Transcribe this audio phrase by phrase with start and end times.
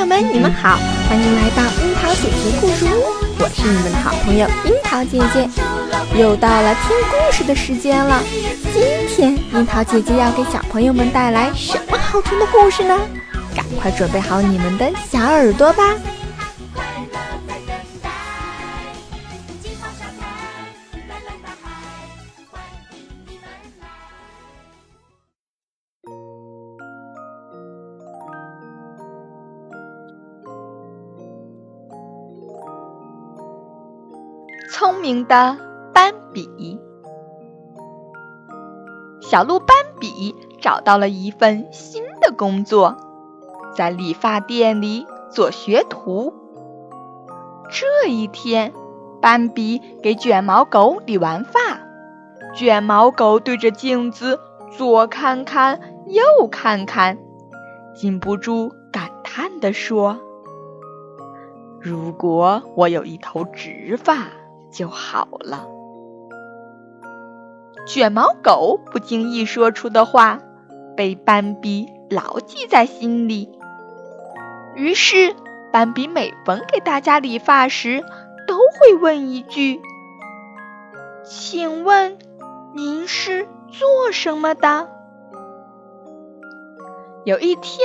[0.00, 0.78] 友们，你们好，
[1.10, 3.04] 欢迎来到樱桃主题故事屋，
[3.38, 5.46] 我是你们的好朋友樱桃姐姐。
[6.18, 8.22] 又到了听故事的时间了，
[8.72, 12.98] 今天樱桃姐姐要给小朋友们带来什么好听的故事呢？
[13.54, 15.84] 赶快准备好你们的小耳朵吧。
[34.80, 35.58] 聪明的
[35.92, 36.80] 斑比，
[39.20, 42.96] 小鹿斑比找到了一份新的工作，
[43.76, 46.32] 在理发店里做学徒。
[47.68, 48.72] 这一天，
[49.20, 51.60] 斑比给卷毛狗理完发，
[52.54, 57.18] 卷毛狗对着镜子左看看右看看，
[57.94, 60.18] 禁不住感叹地说
[61.78, 64.28] ：“如果我有一头直发。”
[64.70, 65.66] 就好了。
[67.86, 70.40] 卷毛狗不经意说出的话，
[70.96, 73.50] 被斑比牢记在心里。
[74.76, 75.34] 于是，
[75.72, 78.04] 斑比每逢给大家理发时，
[78.46, 79.80] 都会问一句
[81.24, 82.18] ：“请问
[82.74, 84.88] 您是做什么的？”
[87.24, 87.80] 有一天，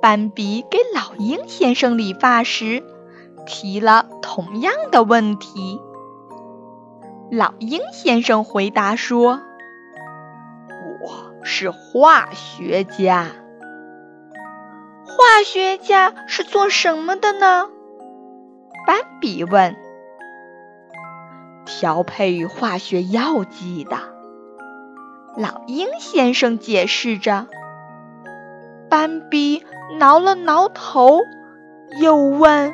[0.00, 2.82] 斑比给老鹰先生理发时，
[3.44, 5.80] 提了同样的问题。
[7.30, 9.40] 老鹰先生回答说
[11.02, 13.26] ：“我是化学家。
[15.04, 17.68] 化学家是做什么的呢？”
[18.86, 19.74] 斑比问。
[21.66, 23.96] “调配化学药剂的。”
[25.36, 27.48] 老鹰先生解释着。
[28.88, 29.66] 斑比
[29.98, 31.22] 挠了挠头，
[32.00, 32.72] 又问：“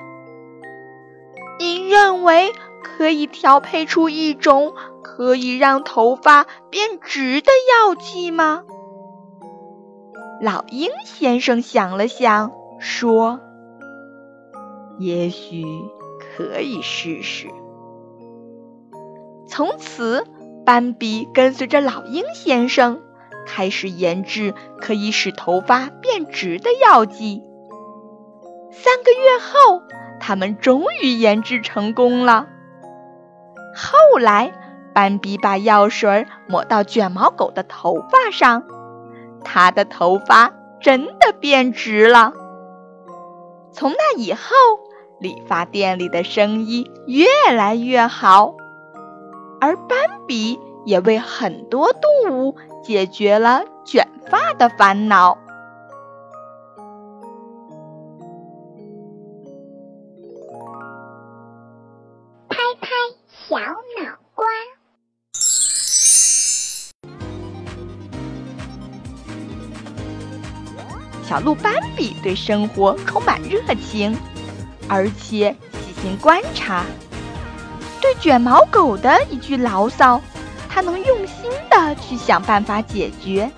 [1.59, 2.53] 您认为？”
[2.83, 7.51] 可以调配出一种可以让头发变直的
[7.87, 8.65] 药剂吗？
[10.41, 13.41] 老鹰先生想了想，说
[14.99, 15.65] ：“也许
[16.19, 17.49] 可以试试。”
[19.47, 20.25] 从此，
[20.65, 23.01] 斑比跟随着老鹰先生，
[23.47, 27.43] 开始研制可以使头发变直的药剂。
[28.73, 29.83] 三个月后，
[30.19, 32.49] 他们终于研制成功了。
[33.75, 34.53] 后来，
[34.95, 38.65] 斑比把药水抹到卷毛狗的头发上，
[39.43, 42.33] 它的头发真的变直了。
[43.73, 44.41] 从那以后，
[45.19, 48.55] 理发店里的生意越来越好，
[49.61, 55.39] 而斑比也为很多动物解决了卷发的烦恼。
[71.27, 74.17] 小鹿斑比对生活充满热情，
[74.89, 76.85] 而且细心观察。
[78.01, 80.21] 对卷毛狗的一句牢骚，
[80.69, 83.51] 他能用心的去想办法解决，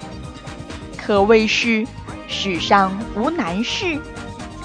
[0.96, 1.86] 可谓是
[2.28, 3.98] 世上无难事，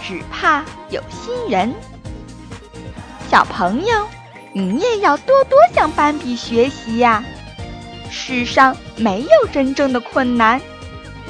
[0.01, 1.73] 只怕有心人。
[3.29, 4.07] 小朋友。
[4.51, 7.23] 你也要多多向斑比学习呀！
[8.09, 10.59] 世上没有真正的困难，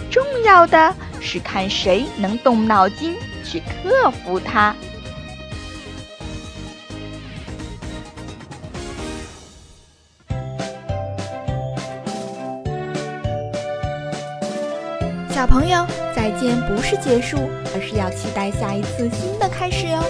[0.09, 4.75] 重要的是看谁能动脑筋去克服它。
[15.30, 17.38] 小朋友，再见不是结束，
[17.74, 20.03] 而是要期待下一次新的开始哟！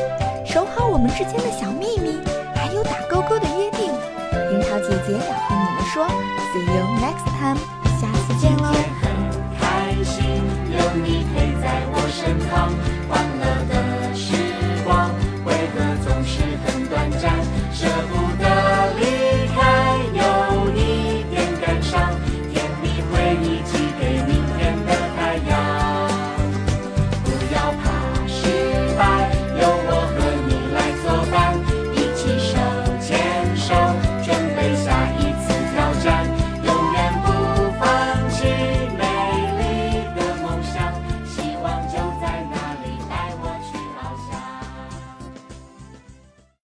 [0.44, 2.18] 守好我们之间的小秘密。
[2.56, 3.94] 还有打勾勾的约定，
[4.52, 6.08] 樱桃姐姐要和你们说
[6.52, 7.60] ，See you next time，
[8.02, 9.09] 下次见喽。